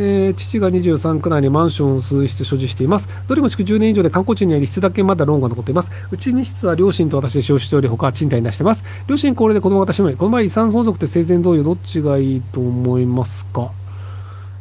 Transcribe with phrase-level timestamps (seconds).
[0.00, 3.08] えー、父が23区内にマンションを数室所持しています。
[3.26, 5.90] どれも築10年以上で観光地にあり、室だけまだローンが残っています。
[6.12, 8.84] うち2室は両親と私で使用しており、他は賃貸に出しています。
[9.08, 13.72] 両親高齢で子供が私もこの場合遺産相続って生前同様どっちがいいと思いますか？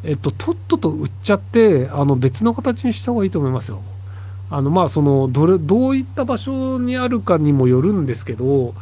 [0.03, 3.81] えっと、とっとと売っちゃって、あの別の形にした方がいいと思いますよ。
[4.49, 8.73] あのまあそのどれどういった場所にあるかにもよるんですけど、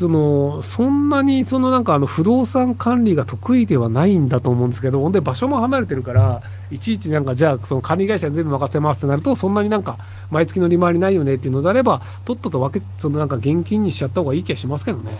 [0.00, 6.40] そのそんなにそのなんかあの不動産管理が得意ではないんだと思うんですけど、ほんで場所も離れてるから、
[6.70, 9.98] いちいちなんかじゃあその管理会社に全部任せますってなると、そんなになんか
[10.30, 15.18] 毎月の利回りないよねっていうのであれば、とっとと分け、そのなんか現金にしちゃった方がいい気がしますけどね。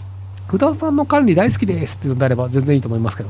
[0.48, 3.28] 不動産の管理大好きですっていうのであれば全然いいと思いますけど。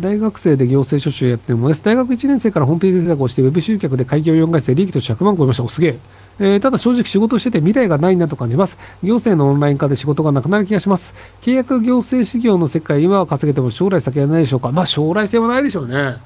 [0.00, 1.84] 大学生で行政書士をやってもです。
[1.84, 5.64] 大学1年生からホームページ制作をして、ウェブ集客で開業4回生、利益として100万超えました。
[5.64, 5.98] お、すげえ。
[6.38, 8.78] えー、ただ正直仕事してて未来がないなと感じます。
[9.02, 11.14] 行政のオンライン化で仕事がなくなる気がします。
[11.42, 14.72] 契約行政事業の世界、今は稼げても将来先はないでしょうか。
[14.72, 16.16] まあ将来性はないでしょうね。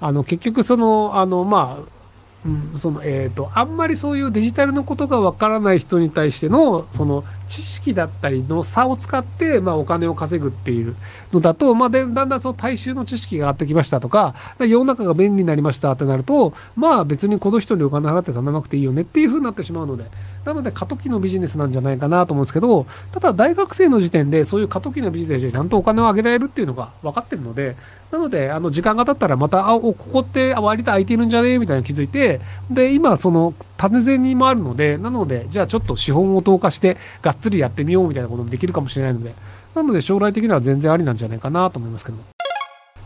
[0.00, 1.99] あの、結局その、あの、まあ、
[2.46, 10.96] うん、そのえーと、あんまりそういうデジタルのことがわからない人に対してのその知識だったりの差を使って、まあ、お金を稼ぐっていう
[11.32, 20.04] のだと、まあ、でだんだんその大衆の知識が上がってきましたとか世の中が便利になりましたってなるとまあ別にこの人にお金払って頼まなくていいよねっていうふうになってしまうので
[20.44, 27.76] なので過渡期のビジネスなんじゃないかなと思うんですけどただ大学生の時点でそういう過渡期のビジネスでちゃんとお金を上げられるっていうのが分かってるので
[28.10, 31.60] なので、あの、時間が経ったらまた、あ、ここって割と空いてるんじゃね？
[31.60, 39.32] みたいな気づいて、で、今、その、種銭もあるので、なので、じゃあちょっと資本を投下して、がっつりやってみようみたいなこともできるかもしれないので、
[39.76, 42.18] なので、将来的には全然ありなんじゃないかなと思いますけど。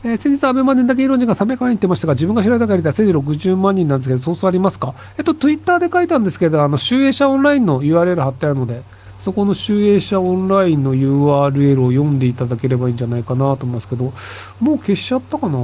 [0.07, 4.95] えー、先日、アベマネだけイロンが300万人ってましたが、自分が知られた限りではせいぜい60万人なんですけど、そうそうありますか？
[5.17, 8.83] えっと、ツイッターで書いたんですけど、あの、集英社オンラインの URL 貼ってあるので、
[9.21, 14.13] そこの集英社オンラインの URL を読んでいただければいいんじゃないかなと思いますけど、
[14.61, 15.59] もう消しちゃったかな？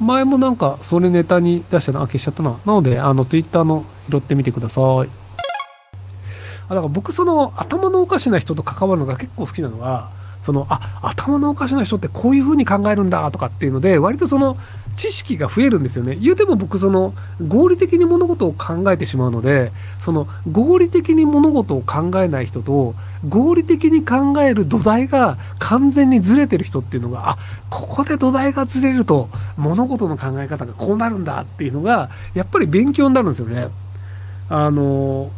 [0.00, 2.50] 前もなんかそれネタに出したな、あ、消しちゃったな。
[2.66, 4.84] なので、あの、Twitter の拾ってみてください。
[4.84, 10.10] あ、だから僕その頭のおかしな人と関わるのが結構好きなのは、
[10.44, 14.58] その、あ、頭のおかしな人ってこういう風に考えるんだとかっていうので、割とその、
[14.94, 16.16] 知識が増えるんですよね。
[16.16, 17.14] 言うても僕、その、
[17.48, 22.94] 合理的に物事を考えてしまうので、その、合理的に物事を考えない人と、
[23.26, 27.38] 合理的に考える土台が完全にずれてる人っていうのが、あ、
[27.70, 33.68] ここで土台がずれると、物事の考え方がこうなるんだっていうのが、やっぱり勉強になるんですよね。
[34.50, 35.30] あの、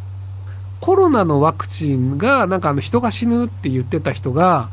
[0.81, 4.69] コロナのワクチンが、なんかあの人が死ぬって言ってた人が、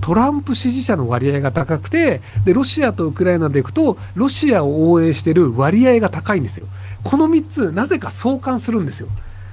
[0.00, 6.66] トランプ支持者の割合が高くて、で、ロシアとウクライナでいくと、ロシアを応援してる割合が高いんですよ。
[7.04, 9.08] この3つ、なぜか相関するんですよ。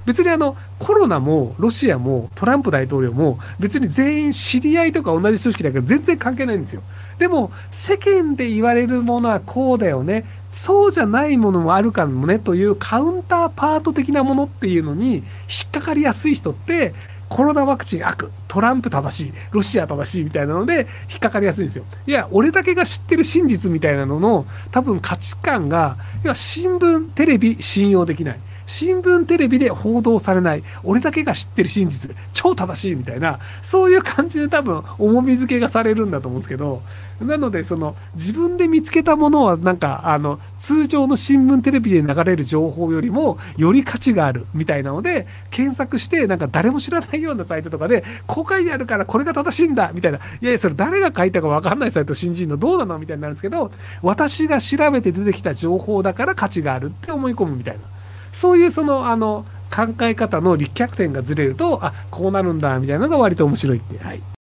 [0.05, 6.83] 別にあの、コロナもロシアもトランプ大統領も別に全員知り合いとか同じ組織だから全然関係ないんですよ。
[7.17, 10.25] でも、世間で言われるものはこうだよね。
[10.51, 15.23] そうじゃないものもあるかもねというカウンターパート的なものっていうのに引
[15.67, 16.93] っかかりやすい人って
[17.29, 21.85] コロナワクチン悪、トランプ正しい、ロシア正しいみたいなので引っかかりやすいんですよ。
[22.05, 28.39] いや、俺だけが知ってる真実みたいなのの多分価値観が、要は新聞、テレビ信用できない。
[28.65, 36.81] 新聞テレビで報道されない、俺だけが知ってる真実、超正しいみたいな、そういう感じで多分重み付けがされるんだと思うんですけど、
[37.21, 53.71] なのでその自分で見つけたものはなんかあの通常の新聞テレビで流れる情報よりもより価値があるみたいなので、検索してなんか誰も知らないようなサイトとかで、公開であるからこれが正しいんだみたいな、いやいやそれ誰が書いたかわかんないサイト信じるのどうなのみたいになるんですけど、
[54.01, 57.94] 私が調べて出てきた情報だから価値があるって思い込むみたいな。
[58.35, 63.97] そういうその、あの、考え方の立脚点がずれると、あ、こうなるんだ、みたいなのが割と面白いって。
[63.97, 64.34] はい。